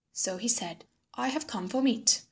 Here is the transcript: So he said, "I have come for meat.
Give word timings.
So 0.13 0.37
he 0.37 0.47
said, 0.47 0.85
"I 1.13 1.27
have 1.27 1.45
come 1.45 1.67
for 1.69 1.83
meat. 1.83 2.19